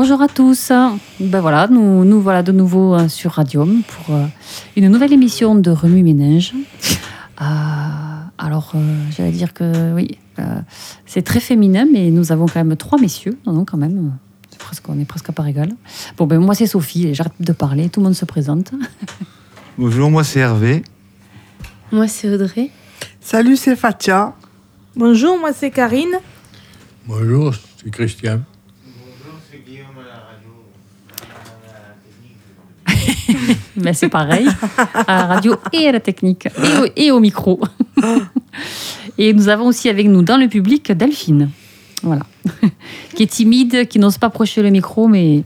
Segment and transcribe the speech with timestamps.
[0.00, 0.70] Bonjour à tous.
[1.18, 4.26] Ben voilà, nous, nous voilà de nouveau euh, sur Radium pour euh,
[4.76, 6.54] une nouvelle émission de Remue Ménage.
[7.40, 7.44] Euh,
[8.38, 10.60] alors, euh, j'allais dire que oui, euh,
[11.04, 13.36] c'est très féminin, mais nous avons quand même trois messieurs.
[13.44, 14.12] Non, non, quand même,
[14.50, 15.72] c'est presque, on est presque à part égale.
[16.16, 18.70] Bon, ben moi c'est Sophie, et j'arrête de parler, tout le monde se présente.
[19.78, 20.84] Bonjour, moi c'est Hervé.
[21.90, 22.70] Moi, c'est Audrey.
[23.20, 24.32] Salut, c'est Fatia.
[24.94, 26.20] Bonjour, moi c'est Karine.
[27.04, 27.52] Bonjour,
[27.82, 28.42] c'est Christian.
[33.76, 34.46] Mais c'est pareil,
[34.94, 37.60] à la radio et à la technique, et au, et au micro.
[39.20, 41.50] Et nous avons aussi avec nous dans le public Delphine,
[42.04, 42.22] voilà,
[43.14, 45.42] qui est timide, qui n'ose pas approcher le micro, mais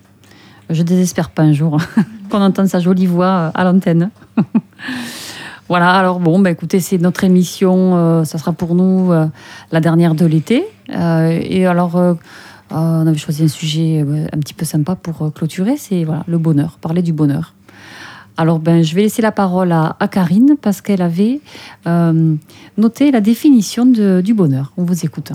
[0.68, 1.78] je désespère pas un jour
[2.28, 4.10] qu'on entende sa jolie voix à l'antenne.
[5.68, 9.26] Voilà, alors bon, bah écoutez, c'est notre émission, euh, ça sera pour nous euh,
[9.70, 10.66] la dernière de l'été.
[10.90, 12.12] Euh, et alors, euh,
[12.72, 16.04] euh, on avait choisi un sujet euh, un petit peu sympa pour euh, clôturer, c'est
[16.04, 17.54] voilà, le bonheur, parler du bonheur.
[18.36, 21.40] Alors, ben, je vais laisser la parole à, à Karine parce qu'elle avait
[21.86, 22.34] euh,
[22.78, 24.72] noté la définition de- du bonheur.
[24.76, 25.32] On vous écoute.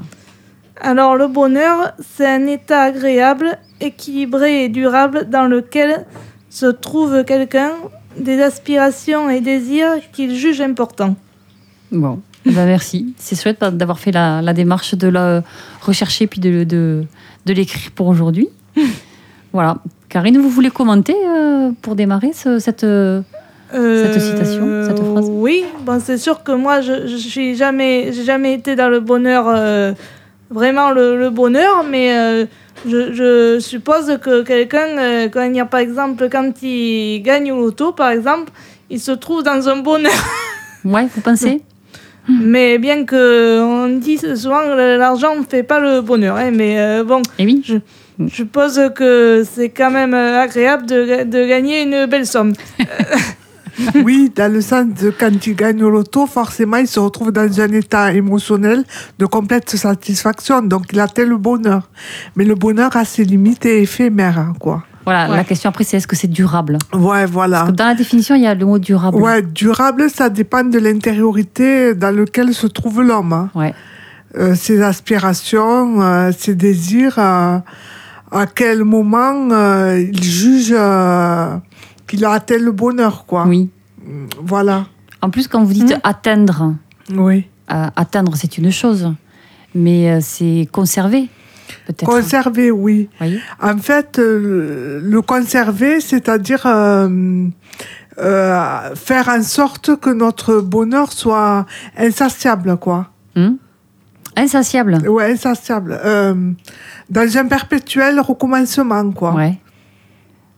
[0.79, 6.05] Alors le bonheur, c'est un état agréable, équilibré et durable dans lequel
[6.49, 7.71] se trouve quelqu'un
[8.19, 11.15] des aspirations et désirs qu'il juge importants.
[11.91, 13.13] Bon, ben, merci.
[13.17, 15.43] C'est chouette d'avoir fait la, la démarche de la
[15.81, 17.05] rechercher puis de, de,
[17.45, 18.49] de l'écrire pour aujourd'hui.
[19.57, 19.77] Voilà.
[20.07, 22.83] Karine, vous voulez commenter euh, pour démarrer ce- cette.
[22.83, 23.21] euh,
[23.73, 25.25] Cette citation, cette phrase?
[25.31, 29.93] Oui, bon, c'est sûr que moi, je, suis jamais, jamais été dans le bonheur, euh,
[30.51, 32.45] vraiment le, le bonheur, mais euh,
[32.87, 37.51] je, je suppose que quelqu'un, euh, quand il y a par exemple, quand il gagne
[37.51, 38.51] au loto, par exemple,
[38.91, 40.11] il se trouve dans un bonheur.
[40.85, 41.61] Ouais, vous pensez?
[42.29, 46.79] Mais bien que on dit souvent que l'argent ne fait pas le bonheur, hein, mais
[46.79, 47.61] euh, bon, Eh oui.
[47.65, 47.77] je,
[48.19, 52.53] je suppose que c'est quand même euh, agréable de, de gagner une belle somme.
[54.03, 57.61] Oui, dans le sens de quand il gagne au loto, forcément, il se retrouve dans
[57.61, 58.83] un état émotionnel
[59.19, 60.63] de complète satisfaction.
[60.63, 61.87] Donc, il atteint le bonheur.
[62.35, 64.83] Mais le bonheur a ses limites et éphémères, hein, quoi.
[65.05, 65.37] Voilà, Ouais.
[65.37, 66.79] la question après, c'est est-ce que c'est durable?
[66.91, 67.59] Ouais, voilà.
[67.59, 69.17] Parce que Dans la définition, il y a le mot durable.
[69.17, 73.31] Ouais, durable, ça dépend de l'intériorité dans laquelle se trouve l'homme.
[73.33, 73.49] hein.
[73.53, 73.75] Ouais.
[74.37, 77.59] Euh, ses aspirations, euh, ses désirs, euh,
[78.31, 81.57] à quel moment euh, il juge euh,
[82.07, 83.45] qu'il a atteint le bonheur, quoi.
[83.47, 83.69] Oui.
[84.41, 84.85] Voilà.
[85.21, 85.99] En plus, quand vous dites Mhm.
[86.03, 86.75] atteindre,
[87.13, 87.47] Oui.
[87.73, 89.13] euh, atteindre, c'est une chose,
[89.75, 91.27] mais c'est conserver,
[91.85, 92.05] peut-être.
[92.05, 93.09] Conserver, oui.
[93.17, 96.61] Voyez En fait, le, conserver, c'est-à-dire
[98.95, 101.65] faire en sorte que notre bonheur soit
[101.97, 103.09] insatiable, quoi.
[103.35, 103.55] Hmm
[104.37, 105.07] Insatiable.
[105.09, 105.99] Ouais, insatiable.
[106.03, 106.51] Euh,
[107.09, 109.33] dans un perpétuel recommencement, quoi.
[109.33, 109.57] Ouais.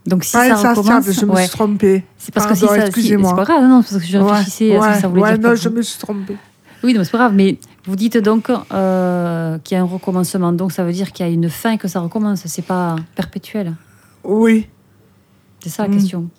[0.06, 1.42] Donc si Pas ça insatiable, recommence, je me ouais.
[1.44, 2.04] suis trompée.
[2.18, 3.30] c'est parce que si ça, si- excusez-moi.
[3.30, 5.50] c'est pas grave, non, parce que je réfléchissais à ce que ça voulait ouais, dire.
[5.50, 6.38] non, je me suis trompée.
[6.84, 10.52] Oui, non, c'est pas grave, mais vous dites donc euh, qu'il y a un recommencement,
[10.54, 13.76] donc ça veut dire qu'il y a une fin que ça recommence, c'est pas perpétuel.
[14.24, 14.68] Oui.
[15.62, 15.94] C'est ça la Mm.
[15.94, 16.30] question.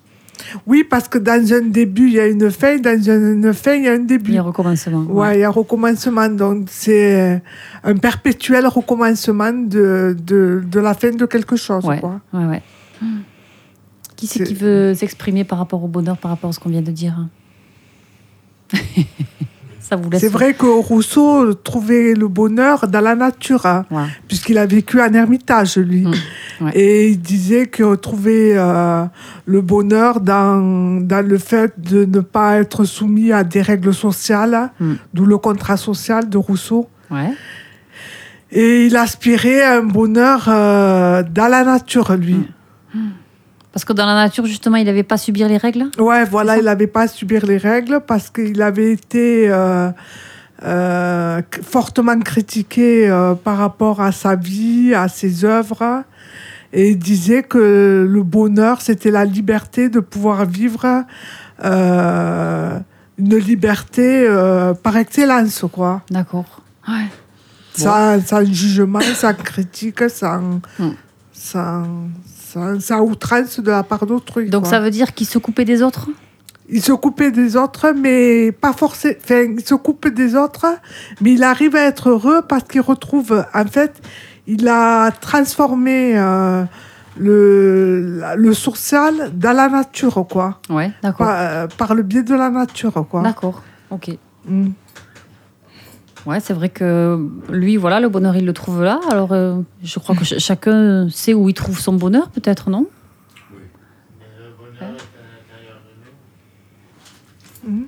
[0.67, 3.85] Oui, parce que dans un début, il y a une fin, dans une fin, il
[3.85, 4.31] y a un début.
[4.33, 5.03] Il y a un recommencement.
[5.09, 6.29] Ouais, il y a recommencement.
[6.29, 7.43] Donc, c'est
[7.85, 11.85] un perpétuel recommencement de, de, de la fin de quelque chose.
[11.85, 12.01] Ouais.
[12.01, 12.21] Quoi.
[12.33, 12.63] Ouais, ouais.
[14.17, 16.69] Qui c'est C'est- qui veut s'exprimer par rapport au bonheur, par rapport à ce qu'on
[16.71, 17.27] vient de dire
[19.91, 20.21] Ça vous laisse.
[20.21, 24.05] C'est vrai que Rousseau trouvait le bonheur dans la nature, hein, Ouais.
[24.29, 26.07] puisqu'il a vécu en ermitage, lui.
[26.07, 26.71] Mm, ouais.
[26.77, 29.05] Et il disait qu'il trouvait euh,
[29.47, 34.71] le bonheur dans, dans le fait de ne pas être soumis à des règles sociales,
[34.81, 34.93] Mm.
[35.13, 36.89] d'où le contrat social de Rousseau.
[37.11, 37.33] Ouais.
[38.53, 42.37] Et il aspirait à un bonheur euh, dans la nature, lui.
[43.73, 45.91] Parce que dans la nature, justement, il n'avait pas à subir les règles?
[45.99, 49.91] Ouais, voilà, il n'avait pas à subir les règles parce qu'il avait été euh,
[50.65, 56.03] euh, fortement critiqué euh, par rapport à sa vie, à ses œuvres.
[56.73, 61.05] Et il disait que le bonheur, c'était la liberté de pouvoir vivre
[61.63, 64.27] une liberté
[64.83, 66.03] par excellence, quoi.
[66.11, 66.63] D'accord.
[66.89, 67.07] Ouais.
[67.77, 70.91] Sans, sans jugement, sans critique, sans, Mm.
[71.33, 71.83] sans,
[72.51, 74.51] sans, sans outrance de la part d'autrui.
[74.51, 74.71] Donc quoi.
[74.71, 76.09] ça veut dire qu'il se coupait des autres?
[76.69, 79.17] Il se coupait des autres, mais pas forcément.
[79.25, 80.67] Enfin, il se coupe des autres,
[81.21, 83.45] mais il arrive à être heureux parce qu'il retrouve.
[83.53, 84.01] En fait,
[84.47, 86.63] il a transformé euh,
[87.19, 90.61] le, le social dans la nature, quoi.
[90.69, 91.27] Ouais, d'accord.
[91.27, 93.23] Par, euh, par le biais de la nature, quoi.
[93.23, 93.63] D'accord.
[93.91, 94.11] Ok.
[94.47, 94.69] Mm.
[96.27, 97.19] Ouais, c'est vrai que
[97.51, 99.01] lui, voilà, le bonheur, il le trouve là.
[99.11, 102.87] Alors, euh, je crois que ch- chacun sait où il trouve son bonheur, peut-être, non?
[107.67, 107.87] Mhm.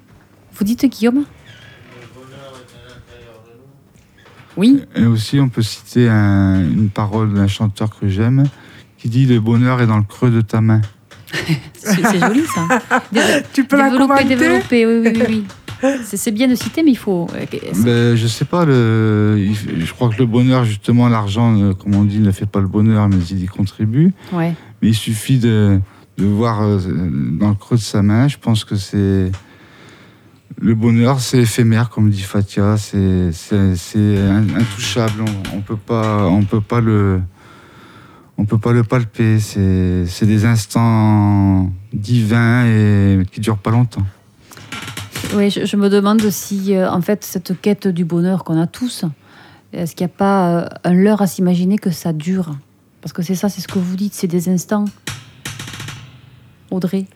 [0.54, 1.24] Vous dites, Guillaume?
[4.56, 8.44] Oui, Et aussi, on peut citer un- une parole d'un chanteur que j'aime
[8.98, 10.82] qui dit Le bonheur est dans le creux de ta main.
[11.74, 12.68] c'est joli ça.
[13.12, 13.20] Dé-
[13.54, 15.24] Tu peux la développer, commenter développer, oui, oui, oui.
[15.28, 15.44] oui.
[16.04, 17.26] C'est bien de citer, mais il faut.
[17.34, 17.44] euh,
[17.84, 19.36] Ben, je sais pas, le,
[19.78, 22.68] je crois que le bonheur, justement, l'argent, euh, comme on dit, ne fait pas le
[22.68, 24.12] bonheur, mais il y contribue.
[24.32, 24.54] Ouais.
[24.80, 25.80] Mais il suffit de,
[26.18, 26.78] de voir euh,
[27.40, 28.28] dans le creux de sa main.
[28.28, 29.30] Je pense que c'est.
[30.60, 32.76] Le bonheur, c'est éphémère, comme dit Fatia.
[32.76, 35.24] C'est c'est- c'est in- intouchable.
[35.52, 37.20] On, on peut pas, on peut pas le.
[38.38, 39.40] On peut pas le palper.
[39.40, 44.06] C'est c'est des instants divins et qui durent pas longtemps.
[45.34, 48.66] Oui, je, je me demande si, euh, en fait, cette quête du bonheur qu'on a
[48.66, 49.04] tous,
[49.72, 52.56] est-ce qu'il n'y a pas euh, un leurre à s'imaginer que ça dure?
[53.00, 54.84] Parce que c'est ça, c'est ce que vous dites, c'est des instants.
[56.70, 57.06] Audrey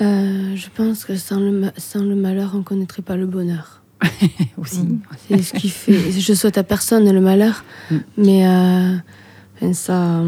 [0.00, 3.26] Euh, je pense que sans le, ma- sans le malheur, on ne connaîtrait pas le
[3.26, 3.80] bonheur.
[4.58, 4.98] aussi.
[5.28, 6.10] C'est ce qui fait.
[6.12, 7.96] Je souhaite à personne le malheur, Mm.
[8.18, 10.22] mais euh, ça,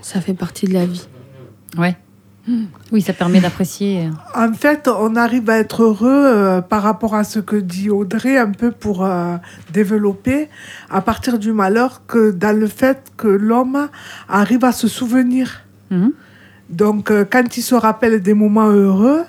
[0.00, 1.06] ça fait partie de la vie.
[1.76, 1.96] Ouais.
[2.90, 4.10] Oui, ça permet d'apprécier.
[4.34, 8.36] En fait, on arrive à être heureux euh, par rapport à ce que dit Audrey,
[8.36, 9.36] un peu pour euh,
[9.72, 10.48] développer,
[10.90, 13.88] à partir du malheur, que dans le fait que l'homme
[14.28, 15.62] arrive à se souvenir.
[15.90, 16.12] Mhm.
[16.68, 19.22] Donc, euh, quand il se rappelle des moments heureux,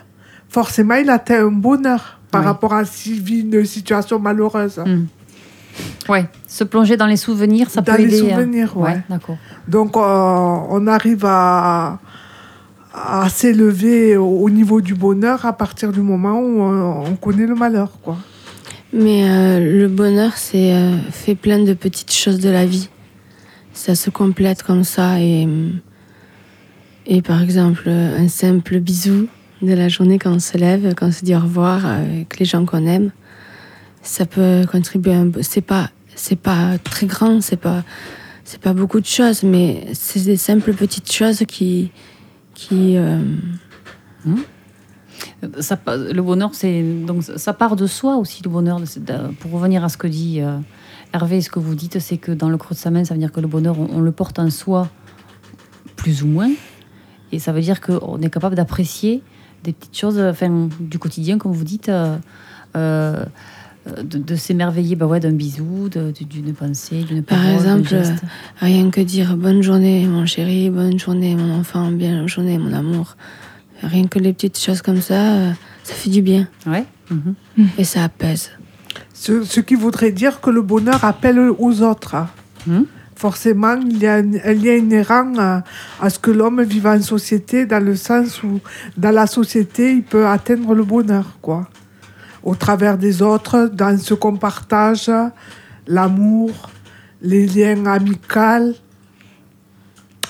[0.50, 2.48] forcément, il atteint un bonheur par Oui.
[2.48, 4.80] rapport à s'il vit une situation malheureuse.
[4.80, 5.06] Mm.
[6.10, 8.32] Ouais, se plonger dans les souvenirs, ça Dans peut les aider.
[8.32, 8.36] hein.
[8.40, 9.02] souvenirs, ouais.
[9.10, 9.38] d'accord.
[9.68, 12.00] Donc, on arrive à,
[12.94, 17.48] à s'élever au, au niveau du bonheur à partir du moment où on, on connaît
[17.48, 18.18] le malheur, quoi.
[18.94, 22.90] Mais euh, le bonheur, c'est euh, fait plein de petites choses de la vie.
[23.74, 25.20] Ça se complète comme ça.
[25.20, 25.48] Et,
[27.08, 29.28] et par exemple, un simple bisou
[29.64, 32.46] de la journée quand on se lève, quand on se dit au revoir avec les
[32.46, 33.10] gens qu'on aime,
[34.04, 35.16] ça peut contribuer.
[35.16, 37.84] un- C'est pas, c'est pas très grand, c'est pas,
[38.62, 41.90] pas beaucoup de choses, mais c'est des simples petites choses qui,
[42.54, 42.98] qui.
[42.98, 43.20] euh,
[45.60, 46.52] Ça, pa- le bonheur,
[47.06, 48.42] donc ça part de soi aussi.
[48.44, 50.58] Le bonheur, de- pour revenir à ce que dit euh,
[51.14, 53.20] Hervé, ce que vous dites, c'est que dans le creux de sa main, ça veut
[53.20, 54.90] dire que le bonheur, on, le porte en soi,
[55.98, 56.50] plus ou moins,
[57.32, 59.22] et ça veut dire qu'on est capable d'apprécier
[59.64, 60.20] des petites choses,
[60.80, 62.18] du quotidien, comme vous dites, euh,
[62.76, 63.24] euh,
[63.86, 67.78] de, de s'émerveiller, bah ouais, d'un bisou, de- de- d'une pensée, d'une Par parole, d'un
[67.80, 68.24] exemple, geste.
[68.60, 73.16] Rien que dire bonne journée, mon chéri, bonne journée, mon enfant, bien journée, mon amour.
[73.82, 75.52] Rien que les petites choses comme ça, euh,
[75.84, 76.86] ça fait du bien Ouais.
[77.12, 77.36] mhm.
[77.78, 78.52] et ça apaise.
[79.14, 82.16] Ce, ce qui voudrait dire que le bonheur appelle aux autres.
[82.66, 82.86] Mhm.
[83.16, 85.64] Forcément, il y a un, un lien inhérent à,
[86.02, 88.60] à ce que l'homme vive en société, dans le sens où,
[88.98, 91.68] dans la société, il peut atteindre le bonheur, quoi.
[92.44, 95.10] Au travers des autres, dans ce qu'on partage,
[95.88, 96.52] l'amour,
[97.22, 98.74] les liens amicaux,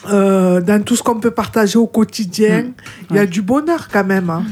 [0.09, 2.65] euh, dans tout ce qu'on peut partager au quotidien,
[3.09, 3.27] il y a Ouais.
[3.27, 4.29] du bonheur quand même.
[4.29, 4.43] hein.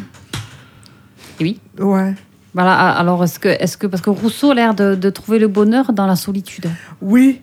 [1.39, 1.59] Oui.
[1.79, 2.15] Ouais.
[2.53, 5.47] Voilà, alors est-ce que, est que, parce que Rousseau a l'air de, de trouver le
[5.47, 6.67] bonheur dans la solitude.
[7.01, 7.41] Oui,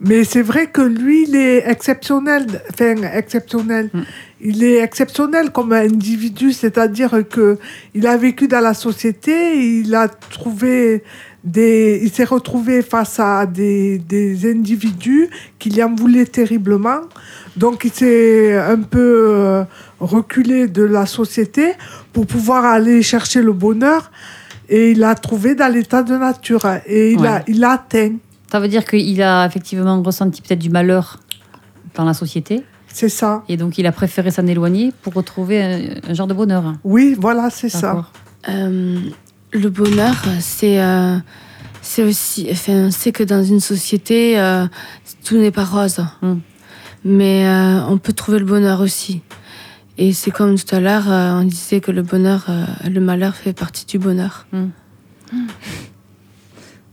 [0.00, 2.46] mais c'est vrai que lui, il est exceptionnel.
[2.70, 3.90] Enfin, exceptionnel.
[3.92, 4.00] Mm.
[4.42, 7.58] Il est exceptionnel comme individu, c'est-à-dire que
[7.94, 11.02] il a vécu dans la société, il a trouvé
[11.42, 17.00] des, il s'est retrouvé face à des, des individus qui lui en voulaient terriblement.
[17.56, 18.98] Donc, il s'est un peu
[19.30, 19.62] euh,
[20.00, 21.72] reculé de la société
[22.12, 24.10] pour pouvoir aller chercher le bonheur.
[24.68, 26.66] Et il l'a trouvé dans l'état de nature.
[26.86, 27.28] Et il Ouais.
[27.28, 28.12] a, il l'a atteint.
[28.50, 31.18] Ça veut dire qu'il a effectivement ressenti peut-être du malheur
[31.94, 33.42] dans la société, C'est ça.
[33.48, 36.74] et donc il a préféré s'en éloigner pour retrouver un, un genre de bonheur.
[36.84, 38.06] Oui, voilà, c'est ça.
[38.48, 39.00] Euh,
[39.52, 41.16] le bonheur, c'est euh,
[41.82, 42.48] c'est aussi.
[42.50, 44.66] Enfin, on sait que dans une société, euh,
[45.24, 46.04] tout n'est pas rose.
[46.22, 46.34] Mm.
[47.04, 49.22] Mais euh, on peut trouver le bonheur aussi.
[49.98, 53.34] Et c'est comme tout à l'heure, euh, on disait que le bonheur, euh, le malheur
[53.34, 54.46] fait partie du bonheur.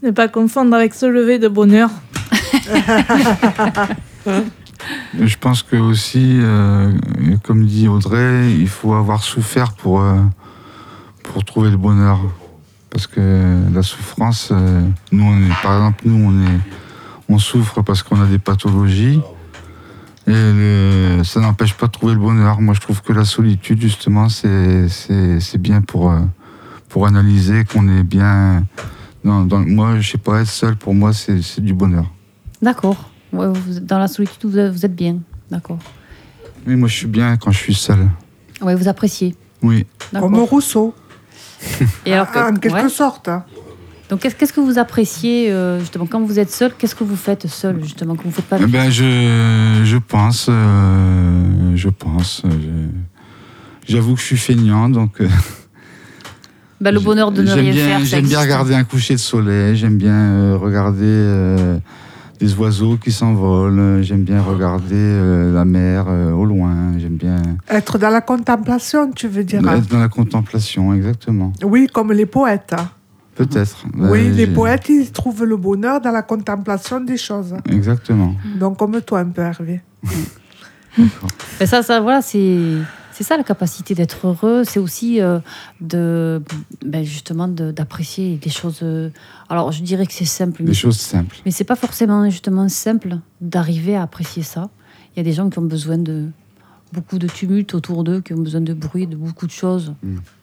[0.03, 1.89] Ne pas confondre avec se lever de bonheur.
[5.17, 6.91] Je pense que aussi, euh,
[7.41, 10.17] comme dit Audrey, il faut avoir souffert pour, euh,
[11.24, 12.19] pour trouver le bonheur.
[12.89, 14.81] Parce que la souffrance, euh,
[15.13, 16.60] nous, on par exemple, nous, on, est,
[17.29, 19.22] on souffre parce qu'on a des pathologies.
[20.27, 22.60] Et ça n'empêche pas de trouver le bonheur.
[22.60, 24.89] Moi, je trouve que la solitude, justement, c'est
[25.60, 26.13] bien pour,
[26.89, 28.65] pour analyser qu'on est bien.
[29.24, 32.06] Non, dans- moi, je sais pas, être seul, pour moi, c'est du bonheur.
[32.62, 33.10] D'accord.
[33.32, 33.48] Ouais,
[33.82, 35.18] dans la solitude, vous êtes, vous êtes bien.
[35.50, 35.80] D'accord.
[36.68, 38.10] Oui, moi, je suis bien quand je suis seul.
[38.62, 39.36] Ouais, vous appréciez.
[39.62, 39.86] Oui.
[40.13, 40.94] Comme Rousseau,
[42.06, 42.89] Et alors, que- en quelque ouais.
[42.89, 43.27] sorte.
[43.30, 43.44] hein.
[44.10, 47.48] Donc, qu'est-ce que vous appréciez euh, justement quand vous êtes seul Qu'est-ce que vous faites
[47.48, 52.44] seul justement quand vous faites pas Eh ben, je, je pense, euh, je pense.
[52.46, 52.88] euh,
[53.88, 55.22] J'avoue que je suis feignant, donc.
[55.22, 55.27] euh,
[56.82, 58.00] Ben, le bonheur de ne rien bien- faire.
[58.00, 61.77] ça J'aime bien regarder un coucher de soleil, j'aime bien euh, regarder euh,
[62.39, 67.38] des oiseaux qui s'envolent, j'aime bien regarder euh, la mer euh, au loin, j'aime bien
[67.70, 69.62] Être dans la contemplation, tu veux dire.
[69.65, 69.77] hein?
[69.77, 71.53] être dans la contemplation, exactement.
[71.63, 72.74] Oui, comme les poètes.
[72.77, 72.89] hein.
[73.36, 73.86] Peut-être.
[73.98, 77.56] Oui, les poètes, ils trouvent le bonheur dans la contemplation des choses.
[77.68, 78.36] Exactement.
[78.60, 79.82] Donc, comme toi un peu, Hervé.
[81.60, 82.58] Mais ça, ça, voilà, c'est
[83.13, 84.63] c'est ça la capacité d'être heureux.
[84.65, 85.39] C'est aussi euh,
[85.82, 86.41] de,
[86.86, 88.79] ben, justement, de- d'apprécier des choses.
[88.84, 89.10] euh,
[89.50, 91.38] alors, je dirais que c'est simple, Des choses simples.
[91.46, 94.70] Mais c'est pas forcément justement simple d'arriver à apprécier ça.
[95.15, 96.25] Il y a des gens qui ont besoin de
[96.91, 99.93] beaucoup de tumulte autour d'eux, qui ont besoin de bruit, de beaucoup de choses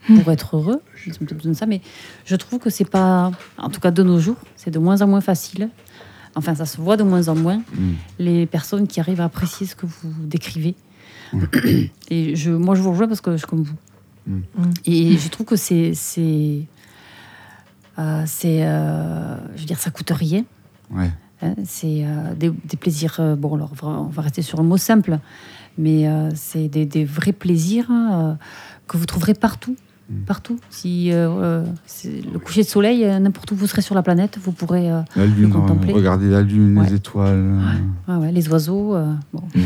[0.07, 0.81] pour être heureux.
[1.07, 1.81] Ils ont besoin de ça, mais
[2.25, 5.07] je trouve que c'est pas, en tout cas de nos jours, c'est de moins en
[5.07, 5.69] moins facile.
[6.37, 7.93] Enfin, ça se voit de moins en moins Mm.
[8.21, 10.75] les personnes qui arrivent à apprécier ce que vous décrivez.
[12.11, 13.77] Et je, moi, je vous rejoins parce que je suis comme vous.
[14.27, 14.41] Mm.
[14.87, 16.63] Et je trouve que c'est, c'est,
[17.99, 20.45] euh, c'est, euh, je veux dire, ça coûte rien.
[20.91, 21.11] Ouais.
[21.43, 23.17] Hein, c'est euh, des, des plaisirs.
[23.21, 25.19] euh, bon, alors on va- on va rester sur un mot simple,
[25.79, 28.35] mais euh, c'est des, des vrais plaisirs euh,
[28.87, 29.77] que vous trouverez partout.
[30.27, 30.59] Partout.
[30.71, 31.65] Si euh, euh,
[32.33, 34.91] le coucher de soleil, euh, n'importe où vous serez sur la planète, vous pourrez.
[34.91, 35.93] euh, La lune, contempler.
[35.93, 36.87] regarder la lune, Ouais.
[36.89, 37.59] les étoiles,
[38.09, 38.95] ouais, ouais, les oiseaux.
[38.97, 39.63] euh, bon, les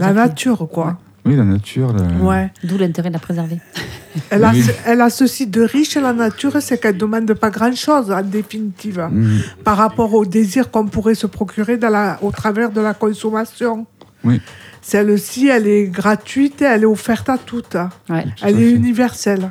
[0.00, 0.98] La nature, quoi.
[1.24, 1.92] Oui, la nature.
[1.92, 2.52] la- Ouais.
[2.64, 3.58] D'où l'intérêt de la préserver.
[4.30, 4.62] Elle, a, Oui.
[4.62, 8.22] ce- elle a ceci de riche, la nature, c'est qu'elle ne demande pas grand-chose, en
[8.22, 9.38] définitive, Mm.
[9.64, 13.86] par rapport au désir qu'on pourrait se procurer dans la, au travers de la consommation.
[14.24, 14.40] Oui.
[14.82, 17.76] Celle-ci, elle est gratuite et elle est offerte à toutes.
[18.08, 18.24] Ouais.
[18.24, 18.76] Tout Elle est fait.
[18.76, 19.48] universelle.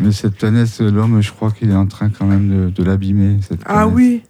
[0.00, 3.38] Mais cette planète, l'homme, je crois qu'il est en train quand même de, de l'abîmer.
[3.46, 3.92] cette Ah planète.
[3.94, 4.22] oui.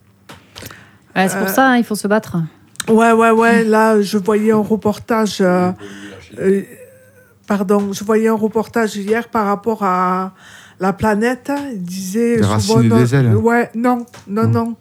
[1.17, 2.37] Ouais, c'est pour Euh, ça, hein, il faut se battre.
[2.89, 3.65] Ouais, ouais, ouais.
[3.65, 5.39] Là, je voyais un reportage.
[5.41, 5.73] euh,
[6.39, 6.63] euh,
[7.47, 10.35] pardon, je voyais un reportage hier par rapport à
[10.81, 11.51] la planète.
[11.73, 12.37] Il disait.
[12.37, 13.35] Des sauvons racines notre- des ailes.
[13.37, 14.49] Ouais, non, non, Non.
[14.65, 14.77] non.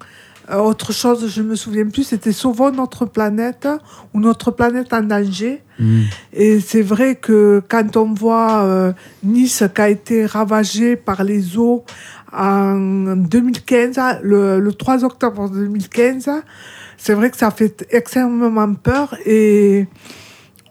[0.50, 3.68] Euh, autre chose, je me souviens plus, c'était Sauvons notre planète
[4.13, 5.62] ou notre planète en danger.
[5.80, 6.01] Mm.
[6.34, 11.58] Et c'est vrai que quand on voit euh, Nice qui a été ravagée par les
[11.58, 11.84] eaux
[12.32, 16.30] en 2015, le, le 3 octobre 2015,
[16.98, 19.16] c'est vrai que ça fait extrêmement peur.
[19.25, 19.88] Et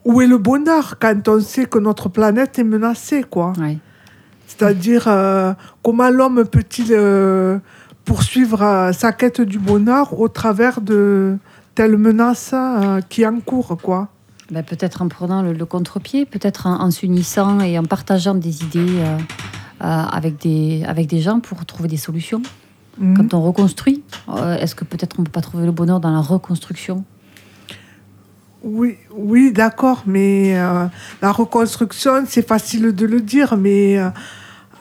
[0.07, 3.53] où est le bonheur quand on sait que notre planète est menacée, quoi?
[4.47, 5.53] C'est-à-dire, euh,
[5.83, 7.59] comment l'homme peut-il euh,
[8.07, 11.37] poursuivre euh, sa quête du bonheur au travers de
[11.75, 14.09] telles menaces euh, qui encourent, quoi
[14.51, 18.63] Ben, peut-être en prenant le, le contre-pied, peut-être en, en s'unissant et en partageant des
[18.63, 19.19] idées euh,
[19.83, 22.41] euh, avec, des, avec des gens pour trouver des solutions.
[22.99, 23.17] Mhm.
[23.17, 26.13] Quand on reconstruit, euh, est-ce que peut-être on ne peut pas trouver le bonheur dans
[26.13, 27.05] la reconstruction?
[28.63, 30.55] Oui, oui, d'accord, mais
[31.23, 34.01] la reconstruction, c'est facile de le dire, mais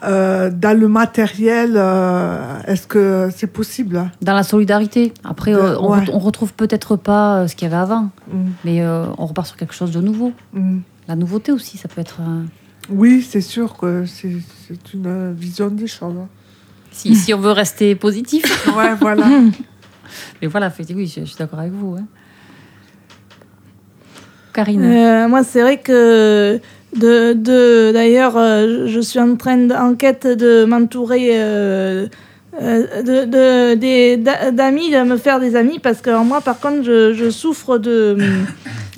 [0.04, 4.10] euh, dans le matériel, euh, est-ce que c'est possible?
[4.22, 5.12] Dans la solidarité.
[5.24, 6.04] Après, De- euh, on, ouais.
[6.12, 9.46] on retrouve peut-être pas euh, ce qu'il y avait avant, Mm, mais euh, on repart
[9.48, 10.32] sur quelque chose de nouveau.
[10.52, 10.78] mm.
[11.08, 12.18] La nouveauté aussi, ça peut être.
[12.20, 12.42] euh,
[12.90, 14.36] Oui, c'est sûr que c'est
[14.68, 16.14] c'est une vision des choses.
[16.92, 18.44] si, si on veut rester positif.
[18.76, 19.26] Ouais, voilà.
[20.42, 21.96] Mais voilà, fait- oui, je, je suis d'accord avec vous.
[21.98, 22.06] hein.
[24.52, 24.84] Karine.
[24.84, 26.60] Euh, moi, c'est vrai que
[26.96, 32.06] de, de d'ailleurs, euh, je suis en train d'enquête de m'entourer euh,
[32.62, 33.24] euh, de,
[33.74, 37.78] de- d'amis, de me faire des amis, parce que moi, par contre, je, je souffre
[37.78, 38.16] de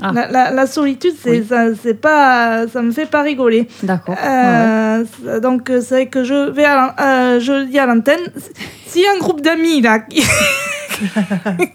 [0.01, 0.13] Ah.
[0.15, 1.15] la, la- la solitude.
[1.21, 1.45] C'est Oui.
[1.49, 3.67] ça, c'est pas, ça me fait pas rigoler.
[3.83, 4.15] D'accord.
[4.15, 5.41] Ouais.
[5.41, 6.95] Donc, c'est vrai que je vais, à,
[7.35, 8.21] euh, je dis à l'antenne,
[8.87, 10.23] s'il y a un groupe d'amis là, qui-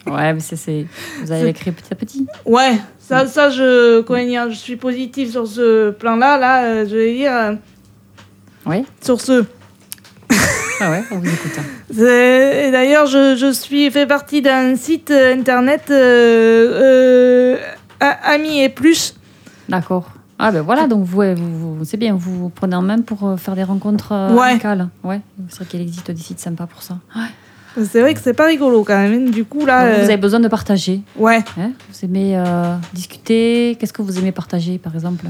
[0.08, 0.86] Ouais, mais c'est,
[1.24, 2.28] vous allez l'écrire petit à petit.
[2.46, 6.38] ouais, ça, ça, je, comment dire, je suis positive sur ce plan-là.
[6.38, 7.54] Là, euh, je vais dire euh,
[8.66, 8.84] Oui.
[9.02, 9.44] sur ce.
[10.82, 11.60] Ah ouais, on vous écoute.
[11.92, 17.58] Et d'ailleurs, je, je suis fait partie d'un site internet euh, euh,
[18.24, 19.16] Amis et plus.
[19.70, 20.10] D'accord.
[20.40, 23.40] Ah ben voilà, donc vous, vous, vous- c'est bien, vous vous prenez en main pour
[23.40, 24.50] faire des rencontres Ouais.
[24.52, 24.90] amicales.
[25.04, 26.98] Ouais, c'est vrai qu'il existe des sites sympas pour ça.
[27.16, 27.22] Ouais.
[27.82, 29.30] C'est vrai que c'est pas rigolo quand même.
[29.32, 31.02] Du coup, là, Donc, euh, Vous avez besoin de partager.
[31.18, 31.40] ouais.
[31.60, 31.72] hein.
[31.90, 35.26] vous aimez euh, discuter Qu'est-ce que vous aimez partager, par exemple?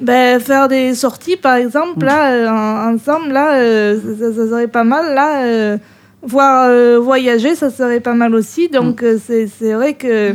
[0.00, 4.68] Ben, faire des sorties, par exemple, là, euh, en- ensemble, là, euh, ça, ça serait
[4.68, 5.14] pas mal.
[5.14, 5.78] Là,
[6.22, 6.68] voir
[7.00, 8.68] voyager, ça serait pas mal aussi.
[8.68, 10.34] Donc, euh, c'est c'est vrai que.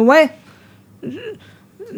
[0.00, 0.30] ouais.
[1.02, 1.16] Je-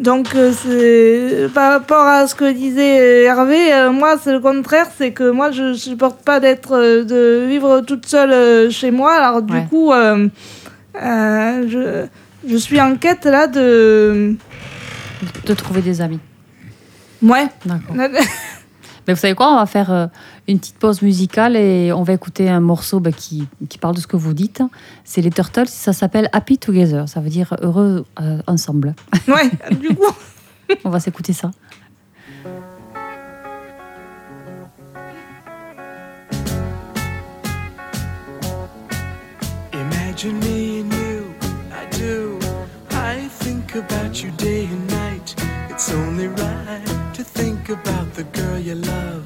[0.01, 4.87] Donc, euh, par rapport à ce que disait euh, Hervé, euh, moi, c'est le contraire.
[4.97, 9.13] C'est que moi, je supporte pas d'être, de vivre toute seule chez moi.
[9.13, 9.67] Alors, du Ouais.
[9.69, 10.27] coup, euh,
[11.01, 12.05] euh, je,
[12.49, 14.35] je suis en quête là de.
[15.45, 16.19] De trouver des amis.
[17.21, 17.45] Ouais.
[17.65, 17.95] D'accord.
[19.07, 20.07] Mais vous savez quoi On va faire euh,
[20.51, 24.01] une petite pause musicale et on va écouter un morceau bah, qui, qui parle de
[24.01, 24.61] ce que vous dites.
[25.03, 28.93] C'est les Turtles, ça s'appelle Happy Together, ça veut dire heureux euh, ensemble.
[29.27, 30.03] ouais, du coup.
[30.85, 31.51] On va s'écouter ça.
[39.73, 41.33] Imagine me and you,
[41.71, 42.37] I do.
[42.91, 45.35] I think about you day and night.
[45.69, 49.25] It's only right to think about the girl you love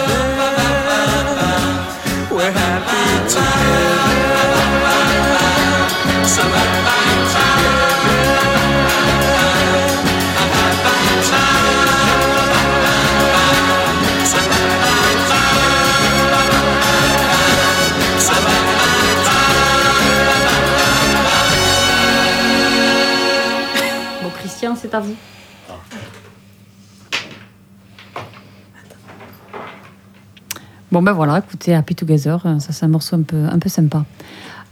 [30.91, 33.69] Bon, ben voilà, écoutez, Happy Together, euh, ça c'est un morceau un peu, un peu
[33.69, 34.05] sympa.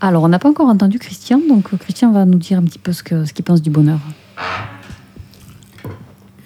[0.01, 2.79] Alors, on n'a pas encore entendu Christian, donc euh, Christian va nous dire un petit
[2.79, 3.99] peu ce que- ce qu'il pense du bonheur.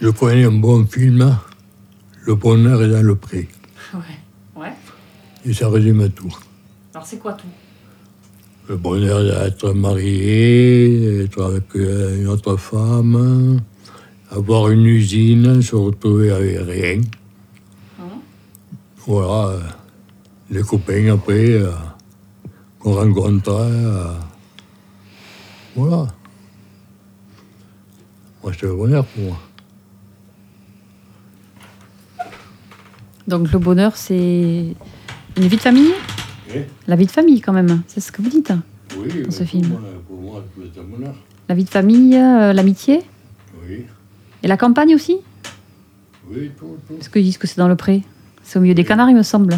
[0.01, 1.35] Je connais un bon film,
[2.25, 3.49] Le bonheur est dans le pré.
[3.93, 3.99] Ouais.
[4.55, 4.73] Ouais.
[5.45, 6.33] Et ça résume tout.
[6.93, 7.47] Alors, c'est quoi tout?
[8.69, 13.59] Le bonheur d'être marié, être avec une autre femme,
[14.31, 17.01] avoir une usine, se retrouver avec rien.
[19.05, 19.47] Voilà.
[19.49, 19.59] euh,
[20.49, 21.71] Les copains après, euh,
[22.79, 23.51] qu'on rencontre.
[23.51, 24.13] euh,
[25.75, 26.07] voilà.
[28.41, 29.39] Moi, c'est le bonheur pour moi.
[33.27, 34.73] Donc, le bonheur, c'est
[35.37, 35.93] une vie de famille?
[36.87, 38.51] La vie de famille, quand même, c'est ce que vous dites.
[38.97, 39.77] Oui, Dans ce film.
[40.07, 41.15] pour moi, c'est un bonheur.
[41.49, 43.01] La vie de famille, euh, l'amitié
[43.67, 43.85] Oui,
[44.43, 45.17] et la campagne aussi
[46.31, 46.93] oui, tout, tout.
[46.95, 48.01] Parce qu'ils disent que c'est dans le pré?
[48.43, 49.57] C'est au milieu des canards, il me semble.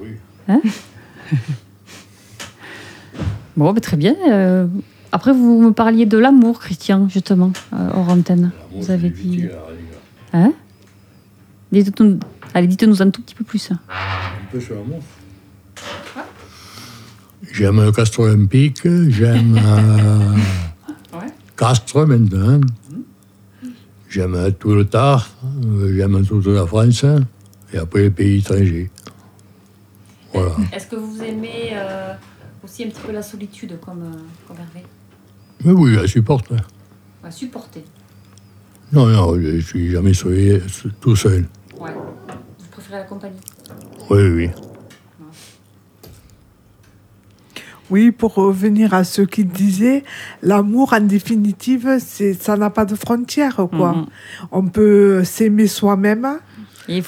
[0.00, 0.08] Oui.
[0.48, 0.60] Hein?
[3.56, 4.14] Bon, ben, très bien.
[4.28, 4.66] euh,
[5.12, 8.50] Après, vous me parliez de l'amour, Christian, justement, euh, hors antenne.
[8.74, 9.44] Vous avez dit.
[10.32, 10.52] Hein?
[11.70, 12.18] Dites-nous-
[12.54, 13.70] Allez, dites-nous un tout petit peu plus.
[13.70, 13.76] Un
[14.50, 15.00] peu sur l'amour.
[17.52, 20.36] J'aime le Castre Olympique, j'aime euh,
[21.18, 21.26] Ouais.
[21.56, 22.60] Castres maintenant.
[24.08, 25.28] J'aime tout le Tard,
[25.64, 27.04] euh, j'aime toute la France,
[27.72, 28.90] et après les pays étrangers.
[30.32, 30.52] Voilà.
[30.72, 32.14] Est-ce que vous aimez euh,
[32.64, 34.86] aussi un petit peu la solitude comme, euh, comme Hervé?
[35.64, 36.50] Mais oui, je la supporte.
[36.50, 37.84] Ouais, Supporter.
[38.92, 40.62] Non, non, je suis jamais seul,
[41.00, 41.46] tout seul.
[41.78, 41.92] Ouais.
[41.94, 43.40] Vous préférez la compagnie?
[44.10, 44.50] Oui, oui.
[47.92, 50.02] Oui, pour revenir à ce qu'il disait,
[50.42, 53.92] l'amour, en définitive, c'est, ça n'a pas de frontières, quoi.
[53.94, 54.06] Mhm.
[54.50, 56.26] On peut s'aimer soi-même,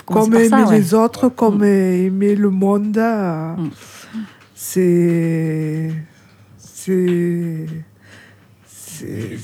[0.07, 0.79] comme aimer ça, ouais.
[0.79, 2.99] les autres, comme aimer le monde.
[2.99, 3.71] Mm.
[4.55, 5.91] C'est...
[6.59, 7.67] C'est...
[8.67, 9.39] C'est...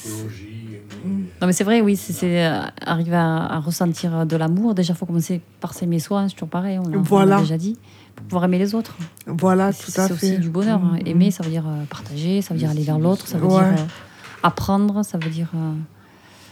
[1.41, 4.75] Non, mais c'est vrai, oui, c'est- euh, arriver à, à ressentir de l'amour.
[4.75, 7.37] Déjà, il faut commencer par s'aimer soi, hein, c'est toujours pareil, on l'a on Voilà.
[7.37, 7.79] l'a déjà dit,
[8.17, 8.97] pour pouvoir aimer les autres.
[9.27, 10.27] Voilà, C'est tout à c'est fait.
[10.33, 10.81] aussi du bonheur.
[10.85, 10.99] hein.
[11.07, 13.51] Aimer, ça veut dire euh, partager, ça veut dire aller vers l'autre, ça veut Ouais.
[13.55, 13.87] dire euh,
[14.43, 15.73] apprendre, ça veut dire euh,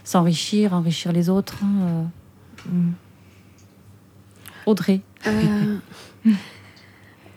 [0.05, 1.57] s'enrichir, enrichir les autres.
[1.63, 2.07] hein,
[2.67, 2.71] euh.
[2.73, 2.93] Mm.
[4.67, 5.01] Audrey.
[5.27, 5.77] Euh,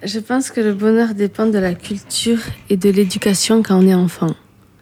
[0.03, 3.93] je pense que le bonheur dépend de la culture et de l'éducation quand on est
[3.93, 4.33] enfant.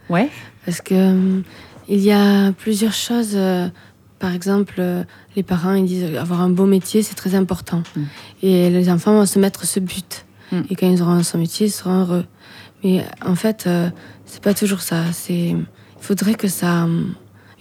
[0.09, 0.29] Ouais.
[0.65, 1.41] Parce que euh,
[1.87, 3.33] il y a plusieurs choses.
[3.35, 3.69] euh,
[4.19, 5.03] par exemple, euh,
[5.35, 7.83] les parents ils disent avoir un beau métier, c'est très important.
[7.95, 8.03] Mm.
[8.43, 10.25] Et les enfants vont se mettre ce but.
[10.51, 10.61] Mm.
[10.69, 12.25] Et quand ils auront son métier, ils seront heureux.
[12.83, 13.89] Mais en fait, euh,
[14.25, 15.11] c'est pas toujours ça.
[15.11, 15.65] C'est, il
[15.99, 17.03] faudrait que ça euh,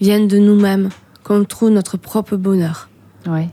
[0.01, 0.91] vienne de nous-mêmes,
[1.25, 2.89] qu'on trouve notre propre bonheur.
[3.27, 3.49] Ouais.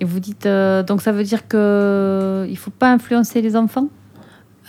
[0.00, 3.88] Et vous dites, euh, donc ça veut dire que il faut pas influencer les enfants?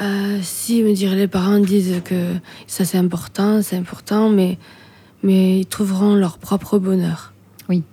[0.02, 2.34] Euh, si, me dire les parents disent que
[2.68, 4.58] ça c'est important, c'est important, mais,
[5.24, 7.34] mais ils trouveront leur propre bonheur.
[7.70, 7.84] Oui.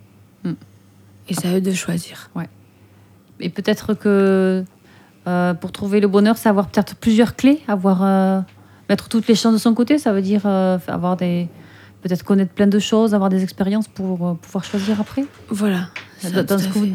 [0.43, 0.51] Mm.
[1.29, 2.29] Et c'est à eux de choisir.
[3.39, 4.63] Et peut-être que
[5.27, 8.41] euh, pour trouver le bonheur, c'est avoir peut-être plusieurs clés, avoir euh,
[8.89, 9.97] mettre toutes les chances de son côté.
[9.97, 11.47] Ça veut dire euh, avoir des
[12.03, 15.23] peut-être connaître plein de choses, avoir des expériences pour pouvoir choisir après.
[15.49, 15.89] Voilà.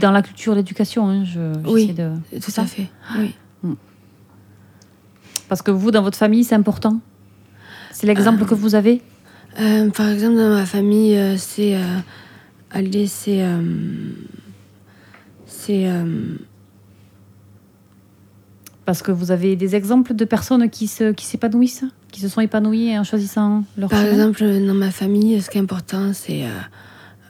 [0.01, 2.89] Dans, la culture, l'éducation, hein, je, Oui, de Tout ça à fait.
[3.19, 3.35] Oui.
[5.49, 6.99] parce que vous, dans votre famille, c'est important.
[7.93, 9.01] C'est l'exemple que vous avez.
[9.61, 11.77] Euh, par exemple, dans ma famille, euh, c'est.
[11.77, 11.81] euh,
[12.71, 13.43] aller, c'est.
[15.47, 15.87] c'est.
[18.85, 22.41] Parce que vous avez des exemples de personnes qui se qui s'épanouissent, qui se sont
[22.41, 24.11] épanouies en choisissant leur par chemin.
[24.31, 26.45] exemple, dans ma famille, ce qui est important, c'est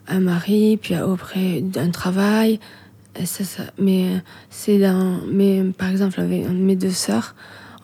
[0.08, 2.60] un mari, puis auprès d'un travail.
[3.24, 5.18] Ça, ça- mais c'est dans.
[5.32, 7.34] Mais par exemple, avec mes deux sœurs,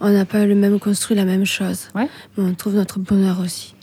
[0.00, 1.86] on n'a pas le même construit la même chose.
[1.94, 2.08] Ouais.
[2.36, 3.74] Mais on trouve notre bonheur aussi,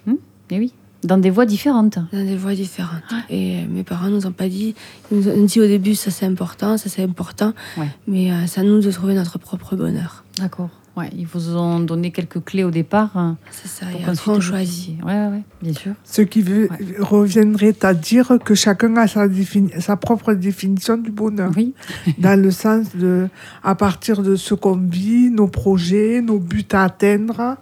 [0.51, 1.99] Et oui, dans des voies différentes.
[2.11, 3.13] dans des voies différentes.
[3.29, 4.75] Et euh, mes parents nous ont pas dit.
[5.11, 7.53] Ils nous ont dit au début, ça c'est important, ça c'est important.
[7.77, 7.87] Ouais.
[8.07, 10.23] Mais euh, à nous de trouver notre propre bonheur.
[10.37, 10.69] D'accord.
[10.99, 13.15] Ouais, ils vous ont donné quelques clés au départ.
[13.15, 13.85] hein, C'est ça.
[13.91, 15.01] Et après, on choisit.
[15.03, 15.93] Ouais, ouais, bien sûr.
[16.03, 16.67] Ce qui veut-
[16.99, 21.51] reviendrait à dire que chacun a sa, défini- sa propre définition du bonheur.
[21.55, 21.73] Oui,
[22.17, 23.27] Dans le sens de,
[23.63, 27.55] à partir de ce qu'on vit, nos projets, nos buts à atteindre,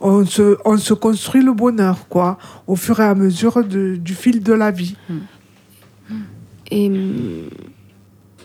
[0.00, 4.14] on se, on se construit le bonheur, quoi, au fur et à mesure de- du
[4.14, 4.96] fil de la vie.
[6.70, 6.90] Et,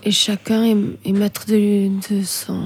[0.04, 2.62] et chacun est, est maître de, de son,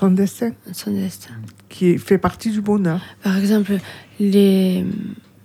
[0.00, 1.34] Son destin, son destin.
[1.68, 3.00] qui fait partie du bonheur.
[3.22, 3.78] Par exemple,
[4.18, 4.84] les,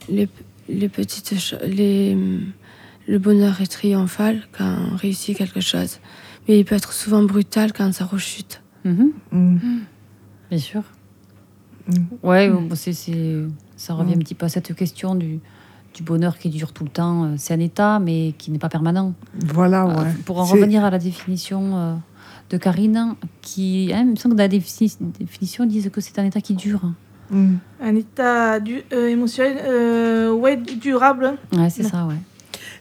[0.10, 0.30] les,
[0.70, 2.18] les petites les,
[3.08, 6.00] le bonheur est triomphal quand on réussit quelque chose.
[6.48, 8.62] Mais il peut être souvent brutal quand ça rechute.
[8.86, 9.58] Mhm, Mm.
[10.50, 10.84] bien sûr.
[11.88, 11.94] Mm.
[12.24, 12.94] Ouais, bon, c'est,
[13.76, 15.40] ça revient un petit peu à cette question du,
[15.94, 17.26] du bonheur qui dure tout le temps.
[17.26, 19.14] Euh, C'est un état, mais qui n'est pas permanent.
[19.54, 20.14] Voilà, Euh, ouais.
[20.26, 21.96] Pour en revenir à la définition euh,
[22.50, 26.02] de Karine, qui, hein, il me semble que dans la défini- définition, ils disent que
[26.02, 26.92] c'est un état qui dure.
[27.32, 27.56] Mm.
[27.82, 31.38] Un état du, euh, émotionnel euh, ouais, durable.
[31.54, 32.16] Ouais, c'est ça, ouais.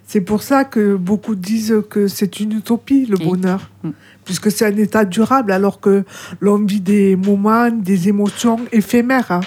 [0.07, 3.71] C'est pour ça que beaucoup disent que c'est une utopie, le bonheur.
[3.83, 3.91] Mm.
[4.27, 6.05] Puisque c'est un état durable, alors que
[6.41, 9.41] l'on vit des moments, des émotions éphémères, hein,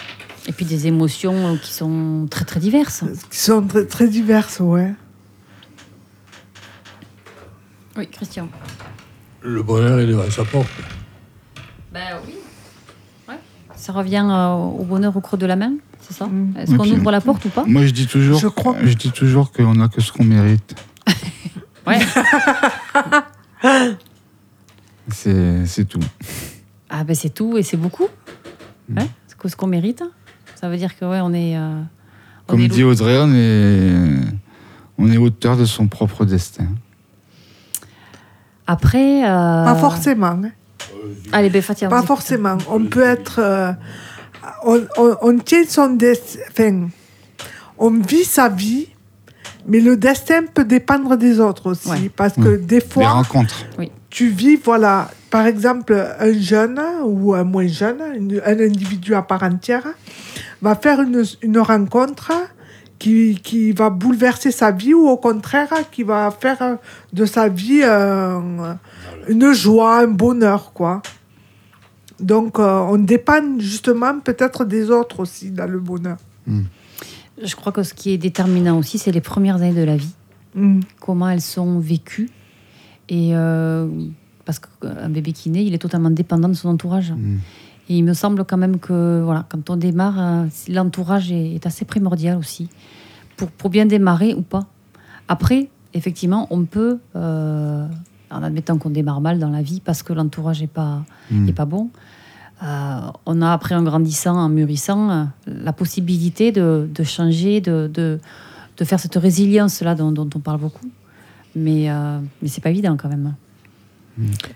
[0.47, 3.03] Et puis des émotions qui sont très très diverses.
[3.29, 4.93] qui sont très, très diverses, ouais.
[7.97, 8.47] Oui, Christian.
[9.47, 10.67] Le bonheur est devant sa porte.
[11.93, 12.33] Ben oui.
[13.75, 16.57] Ça revient euh, au bonheur au creux de la main, c'est ça Mm.
[16.57, 18.75] Est-ce qu'on ouvre la porte ou pas Moi, je dis toujours, Je crois.
[18.83, 20.75] je dis toujours qu'on n'a que ce qu'on mérite.
[21.87, 21.99] Ouais.
[25.09, 26.01] C'est c'est tout.
[26.89, 28.07] Ah ben c'est tout et c'est beaucoup.
[28.93, 30.03] Ouais, c'est que ce qu'on mérite.
[30.55, 31.55] Ça veut dire que ouais, on est.
[31.57, 31.81] euh,
[32.47, 33.93] on Comme est dit Audrey, on est,
[34.97, 36.67] on est auteur de son propre destin.
[38.67, 39.23] Après.
[39.25, 40.27] euh, Pas forcément.
[40.27, 40.51] hein.
[41.31, 41.87] Allez, ben, Fatia.
[41.89, 42.57] Pas forcément.
[42.69, 43.39] On peut être.
[43.39, 43.71] euh,
[44.65, 46.39] on, on- on tient son destin.
[46.51, 46.87] Enfin,
[47.77, 48.87] on vit sa vie,
[49.67, 51.89] mais le destin peut dépendre des autres aussi.
[51.89, 52.11] Ouais.
[52.15, 53.65] Parce que des Les fois, rencontres.
[54.09, 59.21] tu vis, voilà, par exemple, un jeune ou un moins jeune, une- un individu à
[59.21, 59.83] part entière,
[60.61, 62.31] va faire une, une rencontre
[63.07, 66.77] qui, qui va bouleverser sa vie ou au contraire qui va faire
[67.13, 68.73] de sa vie euh,
[69.27, 71.01] une joie, un bonheur, quoi.
[72.19, 76.17] Donc, euh, on dépend justement peut-être des autres aussi dans le bonheur.
[77.41, 80.15] Je crois que ce qui est déterminant aussi, c'est les premières années de la vie.
[80.55, 80.79] Mm.
[80.99, 82.29] Comment elles sont vécues.
[83.09, 83.87] Et euh,
[84.45, 87.11] parce qu'un bébé qui naît, il est totalement dépendant de son entourage.
[87.11, 87.37] Mm.
[87.89, 91.65] Et il me semble quand même que voilà, quand on démarre, euh, l'entourage est, est
[91.67, 92.67] assez primordial aussi.
[93.37, 94.65] Pour, pour bien démarrer ou pas.
[95.29, 97.85] Après, effectivement, on peut, euh,
[98.29, 101.47] en admettant qu'on démarre mal dans la vie parce que l'entourage n'est pas, Mm.
[101.49, 101.89] est pas bon,
[102.63, 107.89] euh, on a après en grandissant, en mûrissant, euh, la possibilité de, de changer, de,
[107.93, 108.19] de,
[108.77, 110.89] de faire cette résilience-là dont, dont on parle beaucoup.
[111.55, 113.33] Mais, euh, mais c'est pas évident quand même.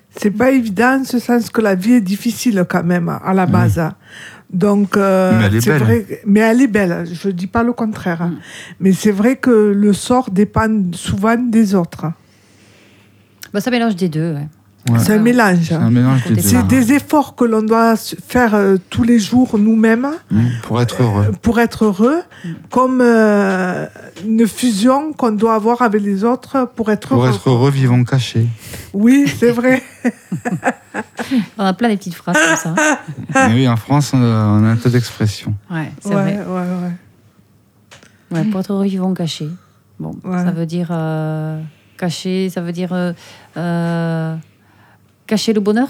[0.10, 3.46] C'est pas évident en ce sens que la vie est difficile quand même à la
[3.46, 3.78] base.
[3.78, 3.94] hein.
[4.54, 5.84] Donc, euh, Mais elle est c'est belle.
[5.84, 7.06] vrai, mais elle est belle.
[7.12, 8.22] Je dis pas le contraire.
[8.22, 8.28] hein.
[8.30, 8.38] Mm.
[8.82, 12.08] Mais c'est vrai que le sort dépend souvent des autres.
[13.54, 14.34] Bah, ça mélange des deux.
[14.34, 14.48] ouais.
[14.89, 14.98] Ouais.
[15.00, 15.60] C'est un mélange.
[15.67, 16.41] C'est un mélange des.
[16.41, 20.48] C'est efforts que l'on doit faire euh, tous les jours nous-mêmes Mm.
[20.63, 21.32] Pour être heureux.
[21.41, 22.22] pour être heureux,
[22.72, 23.86] comme euh,
[24.26, 27.36] une fusion qu'on doit avoir avec les autres pour être Pour heureux.
[27.36, 28.48] être heureux, vivons cachés.
[28.94, 29.84] Oui, c'est vrai.
[31.58, 33.00] On a plein de petites phrases comme ça.
[33.48, 35.54] Mais oui, en France, on a, on a un tas d'expressions.
[35.70, 36.38] Ouais, c'est ouais, vrai.
[36.38, 38.38] ouais, ouais.
[38.39, 39.50] Ouais, pour être heureux, vivons cachés.
[40.00, 40.44] Bon, Ouais.
[40.44, 41.62] ça veut dire euh,
[41.98, 43.13] cacher, ça veut dire euh,
[43.58, 44.36] euh,
[45.32, 45.88] cacher le bonheur?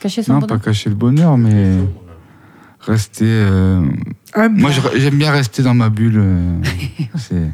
[0.00, 0.58] Cacher son Non, bonheur?
[0.58, 1.78] pas cacher le bonheur, mais
[2.80, 3.24] rester.
[3.26, 3.82] euh,
[4.34, 4.60] Humble.
[4.60, 6.18] Moi, je- j'aime bien rester dans ma bulle.
[6.18, 6.60] euh,
[7.16, 7.50] c'est-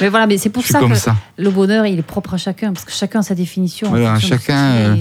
[0.00, 1.14] Mais voilà, mais c'est pour ça que ça.
[1.36, 3.90] le bonheur, il est propre à chacun, parce que chacun a sa définition.
[3.90, 4.96] Voilà, chacun,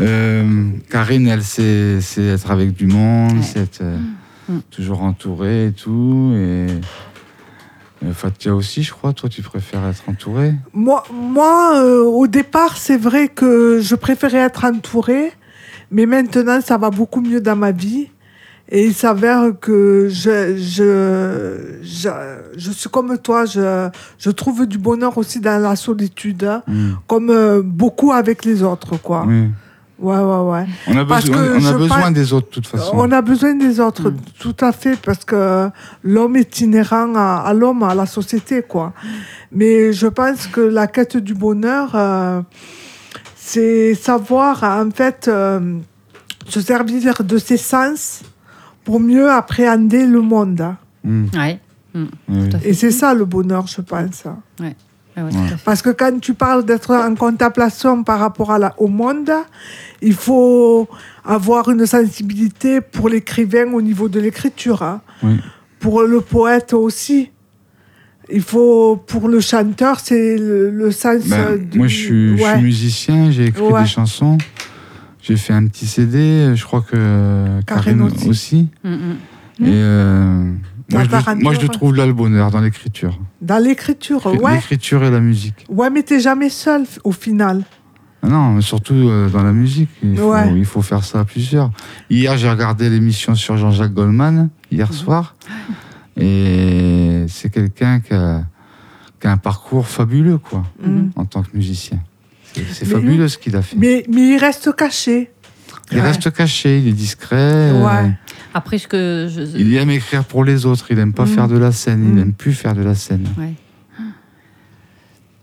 [0.00, 3.42] Euh, Karine, elle, c'est c'est être avec du monde, Ouais.
[3.42, 3.98] c'est être euh,
[4.48, 4.58] Mm.
[4.70, 6.30] toujours entourée et tout.
[6.36, 6.66] Et
[8.12, 9.12] Fatia aussi, je crois.
[9.12, 14.38] Toi, tu préfères être entourée Moi, moi euh, au départ, c'est vrai que je préférais
[14.38, 15.32] être entourée,
[15.90, 18.08] mais maintenant, ça va beaucoup mieux dans ma vie.
[18.70, 22.08] Et il s'avère que je, je, je,
[22.56, 26.90] je suis comme toi, je, je trouve du bonheur aussi dans la solitude, hein, Mm.
[27.06, 29.24] comme euh, beaucoup avec les autres, quoi.
[29.26, 29.48] Oui.
[29.98, 30.66] Ouais, ouais, ouais.
[30.86, 32.92] On a, Parce besoin, que on a besoin des autres, de toute façon.
[32.94, 34.16] On a besoin des autres, Mm.
[34.38, 35.70] tout à fait, parce que
[36.04, 38.92] l'homme est inhérent à, à l'homme, à la société, quoi.
[39.50, 42.40] Mais je pense que la quête du bonheur, euh,
[43.34, 45.78] c'est savoir, en fait, euh,
[46.48, 48.22] se servir de ses sens
[48.84, 50.74] pour mieux appréhender le monde.
[51.04, 51.26] Mm.
[51.34, 51.60] Ouais,
[51.94, 52.56] fait.
[52.64, 54.24] Et c'est ça le bonheur, je pense.
[54.60, 54.76] Ouais,
[55.22, 55.56] ouais.
[55.64, 59.30] Parce que quand tu parles d'être en contemplation par rapport à la- au monde,
[60.02, 60.88] il faut
[61.24, 64.82] avoir une sensibilité pour l'écrivain au niveau de l'écriture.
[64.82, 65.00] hein.
[65.22, 65.36] Oui.
[65.80, 67.30] Pour le poète aussi.
[68.30, 71.22] Il faut, pour le chanteur, c'est le, le sens.
[71.28, 72.60] Ben, du- moi, je suis, je suis Ouais.
[72.60, 73.82] musicien, j'ai écrit Ouais.
[73.82, 74.36] des chansons.
[75.22, 78.28] J'ai fait un petit CD, je crois que Karine Karine aussi.
[78.28, 78.68] aussi.
[78.84, 79.66] Mm, mm.
[79.66, 80.52] Et euh,
[80.90, 83.18] moi, je, moi, je trouve là le bonheur, dans l'écriture.
[83.42, 84.54] Dans l'écriture, ouais.
[84.54, 85.66] L'écriture et la musique.
[85.68, 87.62] Ouais, mais t'es jamais seul au final.
[88.22, 90.52] Ah Non, mais surtout euh, dans la musique, il faut, Ouais.
[90.56, 91.70] il faut faire ça à plusieurs.
[92.10, 95.36] Hier, j'ai regardé l'émission sur Jean-Jacques Goldman, hier soir,
[96.16, 98.42] et c'est quelqu'un qui a,
[99.20, 101.12] qui a un parcours fabuleux, quoi, Mhm.
[101.16, 101.98] en tant que musicien.
[102.72, 103.76] C'est fabuleux ce qu'il a fait.
[103.76, 105.30] Mais, mais il reste caché.
[105.92, 106.02] Il Ouais.
[106.02, 107.36] reste caché, il est discret.
[107.38, 108.12] euh, Ouais.
[108.58, 111.34] Après, ce que je, il aime écrire pour les autres, il aime pas Mm.
[111.36, 112.12] faire de la scène, Mm.
[112.16, 113.26] il aime plus faire de la scène.
[113.38, 113.54] Ouais.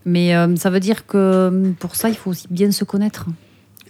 [0.06, 3.25] Mais euh, ça veut dire que euh, pour ça, il faut aussi bien se connaître.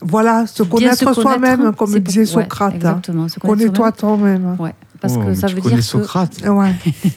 [0.02, 2.74] Voilà, se Bien connaître soi-même, comme disait ouais, Socrate.
[2.74, 2.76] hein.
[2.76, 4.56] exactement, se connaître Connais-toi toi-même.
[4.60, 5.82] Ouais, parce Oh, que mais ça tu veut dire que...
[5.82, 6.42] Socrate.
[6.48, 6.74] Ouais.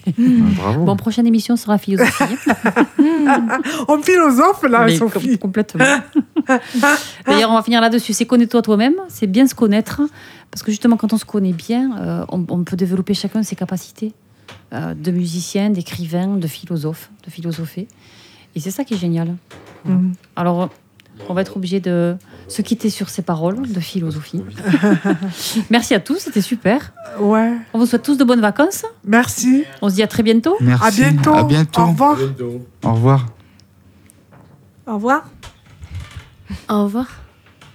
[0.06, 0.12] Ah,
[0.56, 0.84] bravo.
[0.84, 2.24] Bon, prochaine émission sera philosophie.
[3.88, 5.28] On philosophe là, Mais Sophie.
[5.30, 5.84] com- complètement.
[7.26, 8.12] D'ailleurs, on va finir là-dessus.
[8.12, 10.00] C'est connais-toi toi-même, c'est bien se connaître.
[10.50, 13.54] Parce que justement, quand on se connaît bien, euh, on, on peut développer chacun ses
[13.56, 14.12] capacités
[14.72, 17.86] euh, de musicien, d'écrivain, de philosophe, de philosopher.
[18.54, 19.36] Et c'est ça qui est génial.
[19.84, 20.14] Mhm.
[20.36, 20.70] Alors,
[21.28, 22.16] on va être obligé de
[22.48, 24.42] se quitter sur ces paroles de philosophie.
[25.70, 26.92] Merci à tous, c'était super.
[27.20, 27.52] Ouais.
[27.72, 28.84] On vous souhaite tous de bonnes vacances.
[29.04, 29.64] Merci.
[29.82, 30.56] On se dit à très bientôt.
[30.60, 30.86] Merci.
[30.86, 31.34] À bientôt.
[31.34, 31.82] À bientôt.
[31.82, 32.18] Au revoir.
[32.84, 33.26] Au revoir.
[34.86, 35.28] Au revoir.
[36.68, 37.27] Au revoir.